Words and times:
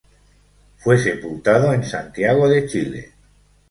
Fue 0.77 0.97
sepultado 0.97 1.71
en 1.73 1.83
Santiago 1.83 2.49
de 2.49 2.65
Chile. 2.65 3.11